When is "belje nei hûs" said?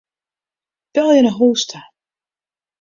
0.93-1.61